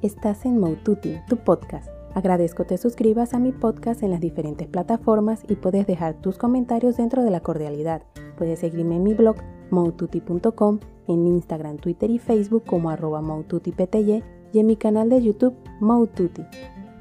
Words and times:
Estás 0.00 0.46
en 0.46 0.60
Moututi, 0.60 1.16
tu 1.28 1.38
podcast. 1.38 1.88
Agradezco 2.14 2.64
te 2.64 2.78
suscribas 2.78 3.34
a 3.34 3.40
mi 3.40 3.50
podcast 3.50 4.04
en 4.04 4.12
las 4.12 4.20
diferentes 4.20 4.68
plataformas 4.68 5.42
y 5.48 5.56
puedes 5.56 5.88
dejar 5.88 6.14
tus 6.14 6.38
comentarios 6.38 6.98
dentro 6.98 7.24
de 7.24 7.32
la 7.32 7.40
cordialidad. 7.40 8.02
Puedes 8.36 8.60
seguirme 8.60 8.94
en 8.94 9.02
mi 9.02 9.14
blog 9.14 9.38
moututi.com, 9.72 10.78
en 11.08 11.26
Instagram, 11.26 11.78
Twitter 11.78 12.12
y 12.12 12.20
Facebook 12.20 12.62
como 12.64 12.90
arroba 12.90 13.20
maututipty 13.22 14.22
y 14.52 14.58
en 14.60 14.66
mi 14.68 14.76
canal 14.76 15.08
de 15.08 15.20
YouTube 15.20 15.56
Moututi. 15.80 16.44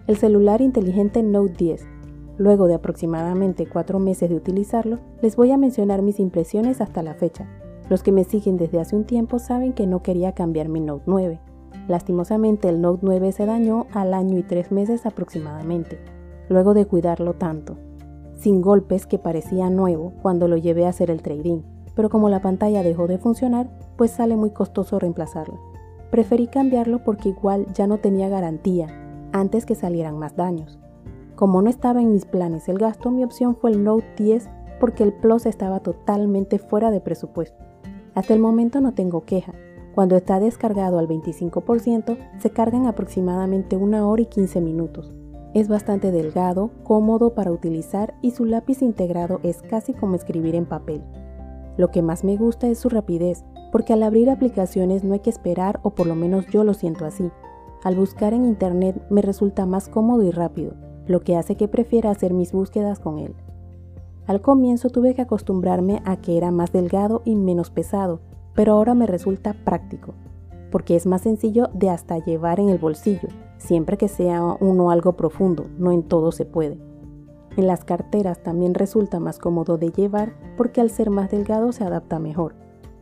El 0.07 0.17
celular 0.17 0.61
inteligente 0.61 1.21
Note 1.21 1.53
10. 1.55 1.85
Luego 2.39 2.65
de 2.65 2.73
aproximadamente 2.73 3.67
4 3.67 3.99
meses 3.99 4.27
de 4.27 4.37
utilizarlo, 4.37 4.97
les 5.21 5.35
voy 5.35 5.51
a 5.51 5.57
mencionar 5.57 6.01
mis 6.01 6.19
impresiones 6.19 6.81
hasta 6.81 7.03
la 7.03 7.13
fecha. 7.13 7.47
Los 7.91 8.01
que 8.01 8.11
me 8.11 8.23
siguen 8.23 8.57
desde 8.57 8.79
hace 8.79 8.95
un 8.95 9.03
tiempo 9.05 9.37
saben 9.37 9.73
que 9.73 9.85
no 9.85 10.01
quería 10.01 10.31
cambiar 10.31 10.67
mi 10.67 10.79
Note 10.79 11.03
9. 11.05 11.46
Lastimosamente 11.87 12.67
el 12.69 12.81
Note 12.81 12.99
9 13.03 13.31
se 13.31 13.45
dañó 13.45 13.87
al 13.93 14.13
año 14.13 14.37
y 14.37 14.43
tres 14.43 14.71
meses 14.71 15.05
aproximadamente, 15.05 15.99
luego 16.49 16.73
de 16.73 16.85
cuidarlo 16.85 17.33
tanto, 17.33 17.77
sin 18.35 18.61
golpes 18.61 19.05
que 19.05 19.19
parecía 19.19 19.69
nuevo 19.69 20.13
cuando 20.21 20.47
lo 20.47 20.57
llevé 20.57 20.85
a 20.85 20.89
hacer 20.89 21.09
el 21.09 21.21
trading, 21.21 21.61
pero 21.95 22.09
como 22.09 22.29
la 22.29 22.41
pantalla 22.41 22.83
dejó 22.83 23.07
de 23.07 23.17
funcionar, 23.17 23.69
pues 23.95 24.11
sale 24.11 24.35
muy 24.35 24.51
costoso 24.51 24.99
reemplazarlo. 24.99 25.59
Preferí 26.11 26.47
cambiarlo 26.47 27.03
porque 27.03 27.29
igual 27.29 27.65
ya 27.73 27.87
no 27.87 27.97
tenía 27.97 28.29
garantía 28.29 28.87
antes 29.33 29.65
que 29.65 29.75
salieran 29.75 30.17
más 30.17 30.35
daños. 30.35 30.79
Como 31.35 31.61
no 31.61 31.69
estaba 31.69 32.01
en 32.01 32.11
mis 32.11 32.25
planes 32.25 32.67
el 32.69 32.77
gasto, 32.77 33.11
mi 33.11 33.23
opción 33.23 33.55
fue 33.55 33.71
el 33.71 33.83
Note 33.83 34.05
10 34.17 34.49
porque 34.79 35.03
el 35.03 35.13
Plus 35.13 35.45
estaba 35.45 35.79
totalmente 35.79 36.59
fuera 36.59 36.91
de 36.91 37.01
presupuesto. 37.01 37.63
Hasta 38.13 38.33
el 38.33 38.39
momento 38.39 38.81
no 38.81 38.93
tengo 38.93 39.25
queja. 39.25 39.53
Cuando 39.97 40.15
está 40.15 40.39
descargado 40.39 40.99
al 40.99 41.07
25%, 41.07 42.19
se 42.37 42.51
carga 42.51 42.77
en 42.77 42.85
aproximadamente 42.85 43.77
una 43.77 44.07
hora 44.07 44.21
y 44.21 44.25
15 44.27 44.61
minutos. 44.61 45.11
Es 45.55 45.67
bastante 45.67 46.11
delgado, 46.11 46.69
cómodo 46.83 47.33
para 47.33 47.51
utilizar 47.51 48.13
y 48.21 48.29
su 48.29 48.45
lápiz 48.45 48.83
integrado 48.83 49.39
es 49.41 49.63
casi 49.63 49.93
como 49.93 50.13
escribir 50.13 50.53
en 50.53 50.67
papel. 50.67 51.01
Lo 51.77 51.89
que 51.89 52.03
más 52.03 52.23
me 52.23 52.37
gusta 52.37 52.67
es 52.67 52.77
su 52.77 52.89
rapidez, 52.89 53.43
porque 53.71 53.93
al 53.93 54.03
abrir 54.03 54.29
aplicaciones 54.29 55.03
no 55.03 55.15
hay 55.15 55.21
que 55.21 55.31
esperar 55.31 55.79
o 55.81 55.89
por 55.89 56.05
lo 56.05 56.13
menos 56.13 56.45
yo 56.45 56.63
lo 56.63 56.75
siento 56.75 57.03
así. 57.03 57.31
Al 57.83 57.95
buscar 57.95 58.35
en 58.35 58.45
internet 58.45 59.03
me 59.09 59.23
resulta 59.23 59.65
más 59.65 59.89
cómodo 59.89 60.21
y 60.21 60.29
rápido, 60.29 60.73
lo 61.07 61.21
que 61.21 61.35
hace 61.35 61.55
que 61.55 61.67
prefiera 61.67 62.11
hacer 62.11 62.35
mis 62.35 62.51
búsquedas 62.51 62.99
con 62.99 63.17
él. 63.17 63.33
Al 64.27 64.41
comienzo 64.41 64.91
tuve 64.91 65.15
que 65.15 65.23
acostumbrarme 65.23 66.03
a 66.05 66.17
que 66.17 66.37
era 66.37 66.51
más 66.51 66.71
delgado 66.71 67.23
y 67.25 67.33
menos 67.33 67.71
pesado, 67.71 68.19
pero 68.57 68.73
ahora 68.73 68.95
me 68.95 69.05
resulta 69.05 69.53
práctico, 69.53 70.15
porque 70.71 70.95
es 70.95 71.05
más 71.05 71.21
sencillo 71.21 71.69
de 71.75 71.91
hasta 71.91 72.17
llevar 72.17 72.59
en 72.59 72.69
el 72.69 72.79
bolsillo, 72.79 73.29
siempre 73.59 73.97
que 73.97 74.07
sea 74.07 74.41
uno 74.59 74.89
algo 74.89 75.13
profundo, 75.13 75.67
no 75.77 75.91
en 75.91 76.01
todo 76.01 76.31
se 76.31 76.45
puede. 76.45 76.79
En 77.55 77.67
las 77.67 77.85
carteras 77.85 78.41
también 78.41 78.73
resulta 78.73 79.19
más 79.19 79.37
cómodo 79.37 79.77
de 79.77 79.91
llevar 79.91 80.33
porque 80.57 80.81
al 80.81 80.89
ser 80.89 81.11
más 81.11 81.29
delgado 81.29 81.71
se 81.71 81.83
adapta 81.83 82.17
mejor. 82.17 82.55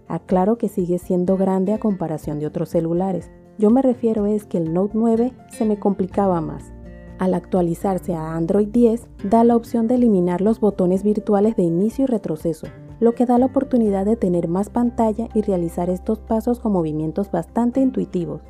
Aclaro 0.09 0.57
que 0.57 0.67
sigue 0.67 0.99
siendo 0.99 1.37
grande 1.37 1.71
a 1.71 1.79
comparación 1.79 2.39
de 2.39 2.47
otros 2.47 2.67
celulares. 2.67 3.31
Yo 3.57 3.69
me 3.69 3.81
refiero 3.81 4.25
es 4.25 4.45
que 4.45 4.57
el 4.57 4.73
Note 4.73 4.91
9 4.93 5.31
se 5.51 5.63
me 5.63 5.79
complicaba 5.79 6.41
más. 6.41 6.73
Al 7.17 7.33
actualizarse 7.33 8.13
a 8.13 8.35
Android 8.35 8.67
10, 8.67 9.07
da 9.29 9.45
la 9.45 9.55
opción 9.55 9.87
de 9.87 9.95
eliminar 9.95 10.41
los 10.41 10.59
botones 10.59 11.03
virtuales 11.03 11.55
de 11.55 11.63
inicio 11.63 12.03
y 12.03 12.07
retroceso, 12.07 12.67
lo 12.99 13.13
que 13.13 13.25
da 13.25 13.37
la 13.37 13.47
oportunidad 13.47 14.05
de 14.05 14.15
tener 14.15 14.47
más 14.47 14.69
pantalla 14.69 15.27
y 15.33 15.41
realizar 15.41 15.89
estos 15.89 16.19
pasos 16.19 16.59
con 16.59 16.73
movimientos 16.73 17.31
bastante 17.31 17.81
intuitivos. 17.81 18.41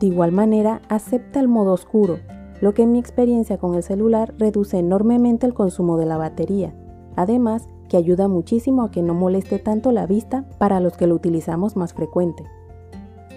De 0.00 0.06
igual 0.06 0.32
manera, 0.32 0.82
acepta 0.88 1.40
el 1.40 1.48
modo 1.48 1.72
oscuro, 1.72 2.18
lo 2.60 2.74
que 2.74 2.82
en 2.82 2.92
mi 2.92 2.98
experiencia 2.98 3.58
con 3.58 3.74
el 3.74 3.82
celular 3.82 4.34
reduce 4.38 4.78
enormemente 4.78 5.46
el 5.46 5.54
consumo 5.54 5.96
de 5.96 6.06
la 6.06 6.16
batería, 6.16 6.74
además 7.16 7.68
que 7.88 7.96
ayuda 7.96 8.28
muchísimo 8.28 8.82
a 8.82 8.90
que 8.90 9.02
no 9.02 9.14
moleste 9.14 9.58
tanto 9.58 9.92
la 9.92 10.06
vista 10.06 10.44
para 10.58 10.80
los 10.80 10.96
que 10.96 11.06
lo 11.06 11.14
utilizamos 11.14 11.76
más 11.76 11.94
frecuente. 11.94 12.44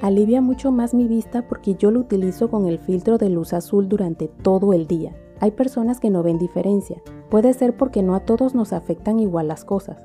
Alivia 0.01 0.41
mucho 0.41 0.71
más 0.71 0.93
mi 0.93 1.07
vista 1.07 1.47
porque 1.47 1.75
yo 1.75 1.89
lo 1.89 1.99
utilizo 1.99 2.49
con 2.49 2.67
el 2.67 2.79
filtro 2.79 3.17
de 3.17 3.29
luz 3.29 3.53
azul 3.53 3.89
durante 3.89 4.27
todo 4.27 4.73
el 4.73 4.85
día. 4.85 5.15
Hay 5.39 5.51
personas 5.51 5.99
que 5.99 6.09
no 6.09 6.23
ven 6.23 6.37
diferencia. 6.37 7.01
Puede 7.29 7.53
ser 7.53 7.75
porque 7.75 8.03
no 8.03 8.15
a 8.15 8.21
todos 8.21 8.53
nos 8.53 8.73
afectan 8.73 9.19
igual 9.19 9.47
las 9.47 9.65
cosas. 9.65 9.97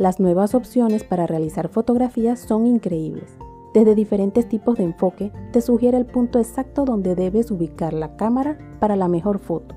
Las 0.00 0.18
nuevas 0.18 0.56
opciones 0.56 1.04
para 1.04 1.28
realizar 1.28 1.68
fotografías 1.68 2.40
son 2.40 2.66
increíbles. 2.66 3.38
Desde 3.72 3.94
diferentes 3.94 4.48
tipos 4.48 4.78
de 4.78 4.82
enfoque 4.82 5.30
te 5.52 5.60
sugiere 5.60 5.96
el 5.96 6.06
punto 6.06 6.40
exacto 6.40 6.84
donde 6.84 7.14
debes 7.14 7.52
ubicar 7.52 7.92
la 7.92 8.16
cámara 8.16 8.58
para 8.80 8.96
la 8.96 9.06
mejor 9.06 9.38
foto. 9.38 9.76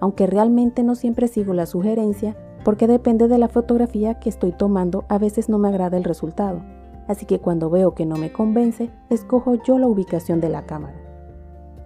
Aunque 0.00 0.26
realmente 0.26 0.82
no 0.82 0.94
siempre 0.94 1.28
sigo 1.28 1.52
la 1.52 1.66
sugerencia 1.66 2.34
porque 2.64 2.86
depende 2.86 3.28
de 3.28 3.36
la 3.36 3.48
fotografía 3.48 4.18
que 4.20 4.30
estoy 4.30 4.52
tomando, 4.52 5.04
a 5.10 5.18
veces 5.18 5.50
no 5.50 5.58
me 5.58 5.68
agrada 5.68 5.98
el 5.98 6.04
resultado 6.04 6.62
así 7.10 7.26
que 7.26 7.40
cuando 7.40 7.70
veo 7.70 7.92
que 7.92 8.06
no 8.06 8.16
me 8.16 8.30
convence, 8.32 8.88
escojo 9.08 9.56
yo 9.64 9.78
la 9.78 9.88
ubicación 9.88 10.40
de 10.40 10.48
la 10.48 10.64
cámara. 10.64 10.94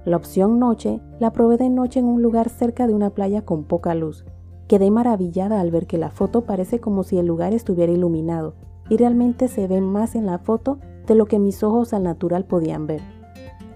La 0.04 0.18
opción 0.18 0.58
noche 0.58 1.00
la 1.18 1.32
probé 1.32 1.56
de 1.56 1.70
noche 1.70 1.98
en 1.98 2.04
un 2.04 2.20
lugar 2.20 2.50
cerca 2.50 2.86
de 2.86 2.92
una 2.92 3.08
playa 3.08 3.42
con 3.42 3.64
poca 3.64 3.94
luz. 3.94 4.26
Quedé 4.68 4.90
maravillada 4.90 5.60
al 5.60 5.70
ver 5.70 5.86
que 5.86 5.98
la 5.98 6.10
foto 6.10 6.42
parece 6.42 6.80
como 6.80 7.02
si 7.02 7.18
el 7.18 7.26
lugar 7.26 7.52
estuviera 7.52 7.92
iluminado 7.92 8.54
y 8.88 8.96
realmente 8.96 9.48
se 9.48 9.66
ve 9.66 9.80
más 9.80 10.14
en 10.14 10.26
la 10.26 10.38
foto 10.38 10.78
de 11.06 11.14
lo 11.14 11.26
que 11.26 11.38
mis 11.38 11.62
ojos 11.62 11.92
al 11.92 12.04
natural 12.04 12.44
podían 12.44 12.86
ver. 12.86 13.02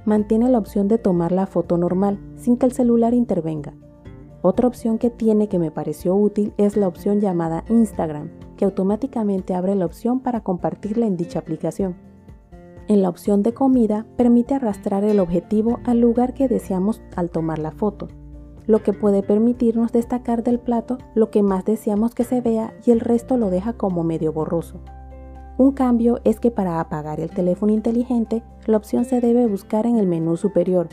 Mantiene 0.06 0.48
la 0.48 0.58
opción 0.58 0.88
de 0.88 0.96
tomar 0.96 1.32
la 1.32 1.46
foto 1.46 1.76
normal 1.76 2.18
sin 2.36 2.56
que 2.56 2.64
el 2.64 2.72
celular 2.72 3.12
intervenga. 3.12 3.74
Otra 4.40 4.66
opción 4.66 4.98
que 4.98 5.10
tiene 5.10 5.48
que 5.48 5.58
me 5.58 5.70
pareció 5.70 6.14
útil 6.14 6.54
es 6.56 6.76
la 6.76 6.88
opción 6.88 7.20
llamada 7.20 7.64
Instagram, 7.68 8.30
que 8.56 8.64
automáticamente 8.64 9.54
abre 9.54 9.74
la 9.74 9.84
opción 9.84 10.20
para 10.20 10.42
compartirla 10.42 11.06
en 11.06 11.16
dicha 11.16 11.40
aplicación. 11.40 11.96
En 12.86 13.02
la 13.02 13.10
opción 13.10 13.42
de 13.42 13.52
comida 13.52 14.06
permite 14.16 14.54
arrastrar 14.54 15.04
el 15.04 15.20
objetivo 15.20 15.80
al 15.84 16.00
lugar 16.00 16.32
que 16.32 16.48
deseamos 16.48 17.02
al 17.14 17.28
tomar 17.28 17.58
la 17.58 17.72
foto, 17.72 18.08
lo 18.68 18.82
que 18.82 18.92
puede 18.92 19.22
permitirnos 19.22 19.92
destacar 19.92 20.44
del 20.44 20.60
plato 20.60 20.98
lo 21.14 21.30
que 21.30 21.42
más 21.42 21.64
deseamos 21.64 22.14
que 22.14 22.22
se 22.22 22.42
vea 22.42 22.74
y 22.84 22.92
el 22.92 23.00
resto 23.00 23.38
lo 23.38 23.50
deja 23.50 23.72
como 23.72 24.04
medio 24.04 24.32
borroso. 24.32 24.78
Un 25.56 25.72
cambio 25.72 26.20
es 26.22 26.38
que 26.38 26.52
para 26.52 26.78
apagar 26.78 27.18
el 27.18 27.30
teléfono 27.30 27.72
inteligente, 27.72 28.44
la 28.66 28.76
opción 28.76 29.06
se 29.06 29.20
debe 29.20 29.46
buscar 29.46 29.86
en 29.86 29.96
el 29.96 30.06
menú 30.06 30.36
superior. 30.36 30.88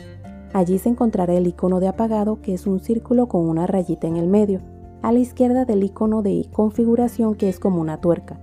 Allí 0.54 0.78
se 0.78 0.88
encontrará 0.88 1.34
el 1.34 1.46
icono 1.46 1.78
de 1.78 1.86
apagado 1.86 2.40
que 2.40 2.54
es 2.54 2.66
un 2.66 2.80
círculo 2.80 3.28
con 3.28 3.46
una 3.46 3.66
rayita 3.66 4.08
en 4.08 4.16
el 4.16 4.26
medio 4.26 4.60
a 5.02 5.12
la 5.12 5.18
izquierda 5.18 5.66
del 5.66 5.84
icono 5.84 6.22
de 6.22 6.48
configuración 6.50 7.34
que 7.34 7.50
es 7.50 7.60
como 7.60 7.82
una 7.82 8.00
tuerca. 8.00 8.40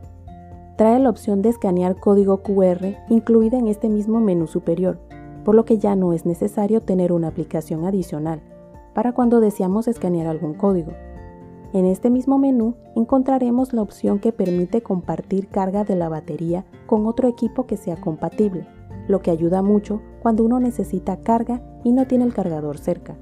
Trae 0.77 0.99
la 0.99 1.09
opción 1.09 1.41
de 1.41 1.49
escanear 1.49 1.99
código 1.99 2.43
QR 2.43 2.97
incluida 3.09 3.57
en 3.57 3.67
este 3.67 3.89
mismo 3.89 4.19
menú 4.19 4.45
superior, 4.45 4.99
por 5.43 5.55
lo 5.55 5.65
que 5.65 5.79
ya 5.79 5.95
no 5.95 6.13
es 6.13 6.25
necesario 6.25 6.81
tener 6.81 7.11
una 7.11 7.29
aplicación 7.29 7.85
adicional 7.85 8.41
para 8.93 9.13
cuando 9.13 9.39
deseamos 9.39 9.87
escanear 9.87 10.27
algún 10.27 10.53
código. 10.53 10.91
En 11.73 11.85
este 11.85 12.09
mismo 12.09 12.37
menú 12.37 12.75
encontraremos 12.95 13.73
la 13.73 13.81
opción 13.81 14.19
que 14.19 14.31
permite 14.31 14.83
compartir 14.83 15.47
carga 15.47 15.83
de 15.83 15.95
la 15.95 16.07
batería 16.07 16.65
con 16.85 17.07
otro 17.07 17.27
equipo 17.27 17.65
que 17.65 17.77
sea 17.77 17.99
compatible, 17.99 18.67
lo 19.07 19.21
que 19.21 19.31
ayuda 19.31 19.61
mucho 19.63 20.01
cuando 20.21 20.43
uno 20.43 20.59
necesita 20.59 21.17
carga 21.17 21.61
y 21.83 21.91
no 21.91 22.05
tiene 22.05 22.25
el 22.25 22.33
cargador 22.33 22.77
cerca. 22.77 23.15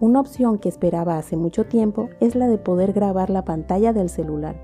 Una 0.00 0.20
opción 0.20 0.58
que 0.58 0.68
esperaba 0.68 1.16
hace 1.16 1.36
mucho 1.36 1.64
tiempo 1.64 2.10
es 2.20 2.34
la 2.34 2.48
de 2.48 2.58
poder 2.58 2.92
grabar 2.92 3.30
la 3.30 3.44
pantalla 3.44 3.92
del 3.92 4.10
celular. 4.10 4.56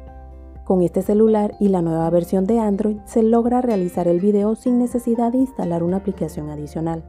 Con 0.64 0.82
este 0.82 1.02
celular 1.02 1.54
y 1.58 1.68
la 1.68 1.80
nueva 1.80 2.10
versión 2.10 2.44
de 2.46 2.58
Android 2.58 2.98
se 3.04 3.22
logra 3.22 3.62
realizar 3.62 4.08
el 4.08 4.20
video 4.20 4.54
sin 4.56 4.78
necesidad 4.78 5.32
de 5.32 5.38
instalar 5.38 5.82
una 5.82 5.98
aplicación 5.98 6.50
adicional. 6.50 7.02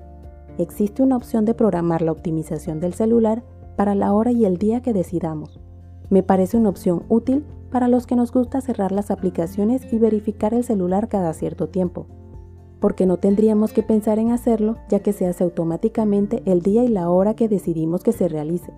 Existe 0.58 1.04
una 1.04 1.18
opción 1.18 1.46
de 1.46 1.54
programar 1.54 2.02
la 2.02 2.12
optimización 2.12 2.80
del 2.80 2.94
celular 2.94 3.44
para 3.76 3.96
la 3.96 4.14
hora 4.14 4.32
y 4.32 4.46
el 4.46 4.58
día 4.58 4.82
que 4.82 4.94
decidamos. 4.94 5.60
Me 6.10 6.24
parece 6.24 6.58
una 6.58 6.70
opción 6.70 7.04
útil 7.10 7.46
para 7.72 7.88
los 7.88 8.06
que 8.06 8.16
nos 8.16 8.32
gusta 8.32 8.62
cerrar 8.62 8.92
las 8.92 9.12
aplicaciones 9.12 9.92
y 9.92 9.98
verificar 9.98 10.54
el 10.54 10.64
celular 10.64 11.10
cada 11.10 11.34
cierto 11.34 11.70
tiempo 11.70 12.08
porque 12.84 13.06
no 13.06 13.16
tendríamos 13.16 13.72
que 13.72 13.82
pensar 13.82 14.20
en 14.20 14.34
hacerlo 14.34 14.76
ya 14.90 15.00
que 15.00 15.14
se 15.14 15.26
hace 15.26 15.46
automáticamente 15.46 16.44
el 16.46 16.62
día 16.62 16.84
y 16.84 16.90
la 16.90 17.10
hora 17.10 17.34
que 17.34 17.48
decidimos 17.48 18.04
que 18.04 18.12
se 18.12 18.28
realice. 18.28 18.74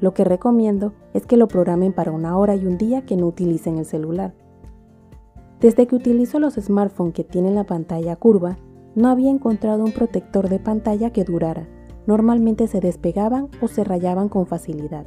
Lo 0.00 0.14
que 0.14 0.24
recomiendo 0.24 0.94
es 1.12 1.26
que 1.26 1.36
lo 1.36 1.48
programen 1.48 1.92
para 1.92 2.12
una 2.12 2.38
hora 2.38 2.56
y 2.56 2.64
un 2.64 2.78
día 2.78 3.02
que 3.04 3.14
no 3.14 3.26
utilicen 3.26 3.76
el 3.76 3.84
celular. 3.84 4.32
Desde 5.60 5.86
que 5.86 5.94
utilizo 5.94 6.40
los 6.40 6.54
smartphones 6.54 7.12
que 7.12 7.24
tienen 7.24 7.54
la 7.54 7.64
pantalla 7.64 8.16
curva, 8.16 8.56
no 8.94 9.08
había 9.08 9.30
encontrado 9.30 9.84
un 9.84 9.92
protector 9.92 10.48
de 10.48 10.58
pantalla 10.58 11.10
que 11.10 11.24
durara. 11.24 11.68
Normalmente 12.06 12.66
se 12.66 12.80
despegaban 12.80 13.48
o 13.60 13.68
se 13.68 13.84
rayaban 13.84 14.28
con 14.28 14.46
facilidad. 14.46 15.06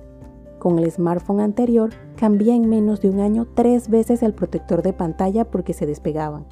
Con 0.59 0.79
el 0.79 0.89
smartphone 0.89 1.41
anterior 1.41 1.91
cambié 2.15 2.55
en 2.55 2.67
menos 2.69 3.01
de 3.01 3.09
un 3.09 3.19
año 3.19 3.45
tres 3.53 3.89
veces 3.89 4.23
el 4.23 4.33
protector 4.33 4.81
de 4.81 4.93
pantalla 4.93 5.45
porque 5.45 5.73
se 5.73 5.85
despegaban 5.85 6.45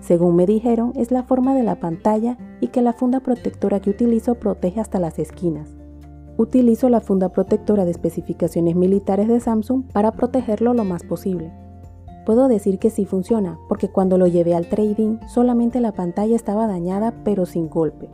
Según 0.00 0.36
me 0.36 0.44
dijeron, 0.44 0.92
es 0.96 1.10
la 1.10 1.22
forma 1.22 1.54
de 1.54 1.62
la 1.62 1.76
pantalla 1.76 2.36
y 2.60 2.68
que 2.68 2.82
la 2.82 2.92
funda 2.92 3.20
protectora 3.20 3.80
que 3.80 3.90
utilizo 3.90 4.34
protege 4.34 4.80
hasta 4.80 4.98
las 4.98 5.18
esquinas. 5.18 5.70
Utilizo 6.36 6.88
la 6.88 7.00
funda 7.00 7.30
protectora 7.30 7.84
de 7.84 7.90
especificaciones 7.90 8.74
militares 8.74 9.28
de 9.28 9.40
Samsung 9.40 9.84
para 9.92 10.12
protegerlo 10.12 10.74
lo 10.74 10.84
más 10.84 11.04
posible. 11.04 11.52
Puedo 12.26 12.48
decir 12.48 12.78
que 12.78 12.90
sí 12.90 13.06
funciona, 13.06 13.58
porque 13.68 13.88
cuando 13.88 14.18
lo 14.18 14.26
llevé 14.26 14.54
al 14.54 14.68
trading 14.68 15.18
solamente 15.26 15.80
la 15.80 15.92
pantalla 15.92 16.36
estaba 16.36 16.66
dañada 16.66 17.14
pero 17.24 17.46
sin 17.46 17.68
golpe. 17.68 18.08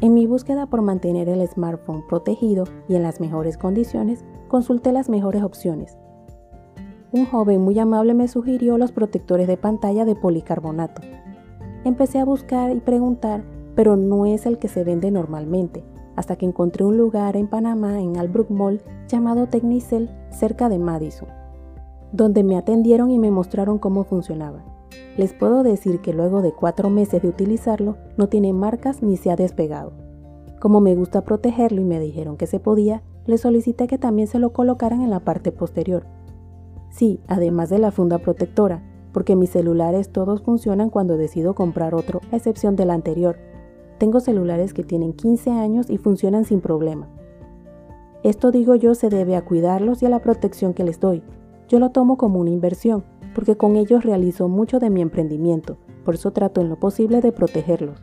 En 0.00 0.14
mi 0.14 0.26
búsqueda 0.26 0.66
por 0.66 0.80
mantener 0.80 1.28
el 1.28 1.46
smartphone 1.46 2.06
protegido 2.08 2.64
y 2.88 2.94
en 2.94 3.02
las 3.02 3.20
mejores 3.20 3.58
condiciones, 3.58 4.24
consulté 4.48 4.92
las 4.92 5.10
mejores 5.10 5.42
opciones. 5.42 5.98
Un 7.12 7.26
joven 7.26 7.60
muy 7.60 7.78
amable 7.78 8.14
me 8.14 8.28
sugirió 8.28 8.78
los 8.78 8.92
protectores 8.92 9.46
de 9.46 9.56
pantalla 9.56 10.04
de 10.04 10.14
policarbonato. 10.14 11.02
Empecé 11.84 12.18
a 12.18 12.24
buscar 12.24 12.70
y 12.74 12.80
preguntar, 12.80 13.42
pero 13.74 13.96
no 13.96 14.26
es 14.26 14.46
el 14.46 14.58
que 14.58 14.68
se 14.68 14.84
vende 14.84 15.10
normalmente, 15.10 15.84
hasta 16.16 16.36
que 16.36 16.46
encontré 16.46 16.84
un 16.84 16.96
lugar 16.96 17.36
en 17.36 17.48
Panamá, 17.48 18.00
en 18.00 18.16
Albrook 18.16 18.50
Mall, 18.50 18.80
llamado 19.08 19.48
Technicel, 19.48 20.08
cerca 20.30 20.68
de 20.68 20.78
Madison, 20.78 21.28
donde 22.12 22.44
me 22.44 22.56
atendieron 22.56 23.10
y 23.10 23.18
me 23.18 23.30
mostraron 23.30 23.78
cómo 23.78 24.04
funcionaba. 24.04 24.64
Les 25.16 25.32
puedo 25.32 25.62
decir 25.62 26.00
que 26.00 26.12
luego 26.12 26.42
de 26.42 26.52
cuatro 26.52 26.90
meses 26.90 27.22
de 27.22 27.28
utilizarlo 27.28 27.96
no 28.16 28.28
tiene 28.28 28.52
marcas 28.52 29.02
ni 29.02 29.16
se 29.16 29.30
ha 29.30 29.36
despegado. 29.36 29.92
Como 30.60 30.80
me 30.80 30.94
gusta 30.94 31.22
protegerlo 31.22 31.80
y 31.80 31.84
me 31.84 32.00
dijeron 32.00 32.36
que 32.36 32.46
se 32.46 32.60
podía, 32.60 33.02
le 33.26 33.38
solicité 33.38 33.86
que 33.86 33.98
también 33.98 34.28
se 34.28 34.38
lo 34.38 34.52
colocaran 34.52 35.02
en 35.02 35.10
la 35.10 35.20
parte 35.20 35.52
posterior. 35.52 36.04
Sí, 36.90 37.20
además 37.28 37.70
de 37.70 37.78
la 37.78 37.92
funda 37.92 38.18
protectora, 38.18 38.82
porque 39.12 39.36
mis 39.36 39.50
celulares 39.50 40.10
todos 40.10 40.42
funcionan 40.42 40.90
cuando 40.90 41.16
decido 41.16 41.54
comprar 41.54 41.94
otro, 41.94 42.20
a 42.30 42.36
excepción 42.36 42.76
del 42.76 42.90
anterior. 42.90 43.36
Tengo 43.98 44.20
celulares 44.20 44.74
que 44.74 44.82
tienen 44.82 45.12
15 45.12 45.50
años 45.50 45.90
y 45.90 45.98
funcionan 45.98 46.44
sin 46.44 46.60
problema. 46.60 47.08
Esto 48.22 48.50
digo 48.50 48.74
yo 48.74 48.94
se 48.94 49.08
debe 49.08 49.36
a 49.36 49.44
cuidarlos 49.44 50.02
y 50.02 50.06
a 50.06 50.10
la 50.10 50.20
protección 50.20 50.74
que 50.74 50.84
les 50.84 51.00
doy. 51.00 51.22
Yo 51.70 51.78
lo 51.78 51.90
tomo 51.90 52.16
como 52.16 52.40
una 52.40 52.50
inversión, 52.50 53.04
porque 53.32 53.56
con 53.56 53.76
ellos 53.76 54.02
realizo 54.02 54.48
mucho 54.48 54.80
de 54.80 54.90
mi 54.90 55.02
emprendimiento, 55.02 55.76
por 56.04 56.16
eso 56.16 56.32
trato 56.32 56.60
en 56.60 56.68
lo 56.68 56.80
posible 56.80 57.20
de 57.20 57.30
protegerlos. 57.30 58.02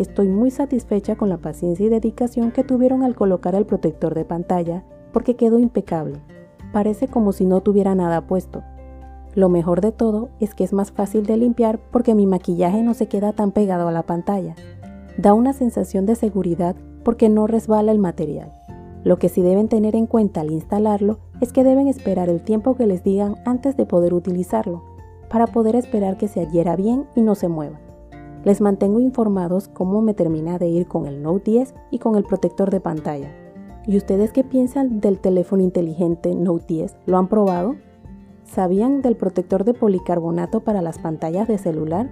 Estoy 0.00 0.26
muy 0.26 0.50
satisfecha 0.50 1.14
con 1.14 1.28
la 1.28 1.38
paciencia 1.38 1.86
y 1.86 1.90
dedicación 1.90 2.50
que 2.50 2.64
tuvieron 2.64 3.04
al 3.04 3.14
colocar 3.14 3.54
el 3.54 3.66
protector 3.66 4.16
de 4.16 4.24
pantalla, 4.24 4.82
porque 5.12 5.36
quedó 5.36 5.60
impecable. 5.60 6.18
Parece 6.72 7.06
como 7.06 7.30
si 7.30 7.46
no 7.46 7.60
tuviera 7.60 7.94
nada 7.94 8.26
puesto. 8.26 8.64
Lo 9.32 9.48
mejor 9.48 9.80
de 9.80 9.92
todo 9.92 10.30
es 10.40 10.56
que 10.56 10.64
es 10.64 10.72
más 10.72 10.90
fácil 10.90 11.24
de 11.24 11.36
limpiar 11.36 11.78
porque 11.92 12.16
mi 12.16 12.26
maquillaje 12.26 12.82
no 12.82 12.94
se 12.94 13.06
queda 13.06 13.32
tan 13.32 13.52
pegado 13.52 13.86
a 13.86 13.92
la 13.92 14.02
pantalla. 14.02 14.56
Da 15.16 15.34
una 15.34 15.52
sensación 15.52 16.04
de 16.04 16.16
seguridad 16.16 16.74
porque 17.04 17.28
no 17.28 17.46
resbala 17.46 17.92
el 17.92 18.00
material. 18.00 18.52
Lo 19.04 19.20
que 19.20 19.28
sí 19.28 19.40
deben 19.40 19.68
tener 19.68 19.94
en 19.94 20.06
cuenta 20.06 20.40
al 20.40 20.50
instalarlo 20.50 21.20
es 21.40 21.52
que 21.52 21.64
deben 21.64 21.88
esperar 21.88 22.28
el 22.28 22.42
tiempo 22.42 22.74
que 22.74 22.86
les 22.86 23.02
digan 23.02 23.36
antes 23.44 23.76
de 23.76 23.86
poder 23.86 24.14
utilizarlo, 24.14 24.82
para 25.28 25.46
poder 25.46 25.76
esperar 25.76 26.16
que 26.16 26.28
se 26.28 26.42
adhiera 26.42 26.76
bien 26.76 27.06
y 27.14 27.22
no 27.22 27.34
se 27.34 27.48
mueva. 27.48 27.80
Les 28.44 28.60
mantengo 28.60 29.00
informados 29.00 29.68
cómo 29.68 30.00
me 30.00 30.14
termina 30.14 30.58
de 30.58 30.68
ir 30.68 30.86
con 30.86 31.06
el 31.06 31.22
Note 31.22 31.50
10 31.50 31.74
y 31.90 31.98
con 31.98 32.16
el 32.16 32.24
protector 32.24 32.70
de 32.70 32.80
pantalla. 32.80 33.34
¿Y 33.86 33.96
ustedes 33.96 34.32
qué 34.32 34.44
piensan 34.44 35.00
del 35.00 35.18
teléfono 35.18 35.62
inteligente 35.62 36.34
Note 36.34 36.64
10? 36.68 36.96
¿Lo 37.06 37.18
han 37.18 37.28
probado? 37.28 37.76
¿Sabían 38.44 39.02
del 39.02 39.16
protector 39.16 39.64
de 39.64 39.74
policarbonato 39.74 40.60
para 40.60 40.82
las 40.82 40.98
pantallas 40.98 41.48
de 41.48 41.58
celular? 41.58 42.08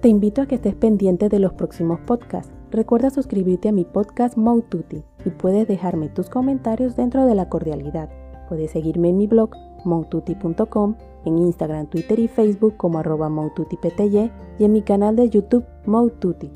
Te 0.00 0.08
invito 0.08 0.42
a 0.42 0.46
que 0.46 0.56
estés 0.56 0.74
pendiente 0.74 1.28
de 1.28 1.38
los 1.38 1.52
próximos 1.52 2.00
podcasts 2.00 2.52
Recuerda 2.72 3.10
suscribirte 3.10 3.68
a 3.68 3.72
mi 3.72 3.84
podcast 3.84 4.38
Moututi 4.38 5.04
y 5.26 5.30
puedes 5.30 5.68
dejarme 5.68 6.08
tus 6.08 6.30
comentarios 6.30 6.96
dentro 6.96 7.26
de 7.26 7.34
la 7.34 7.50
cordialidad. 7.50 8.08
Puedes 8.48 8.70
seguirme 8.70 9.10
en 9.10 9.18
mi 9.18 9.26
blog 9.26 9.50
moututi.com, 9.84 10.96
en 11.26 11.36
Instagram, 11.36 11.88
Twitter 11.88 12.18
y 12.18 12.28
Facebook 12.28 12.78
como 12.78 12.98
arroba 12.98 13.28
y 13.28 14.64
en 14.64 14.72
mi 14.72 14.80
canal 14.80 15.16
de 15.16 15.28
YouTube 15.28 15.66
Moututi. 15.84 16.50